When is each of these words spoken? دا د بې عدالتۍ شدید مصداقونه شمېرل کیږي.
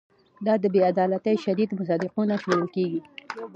دا 0.45 0.53
د 0.63 0.65
بې 0.73 0.79
عدالتۍ 0.91 1.35
شدید 1.45 1.69
مصداقونه 1.79 2.33
شمېرل 2.41 2.67
کیږي. 2.75 2.99